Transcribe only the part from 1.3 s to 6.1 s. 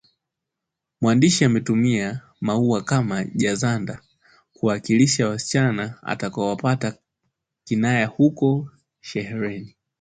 ametumia maua kama jazanda kuwakilisha wasichana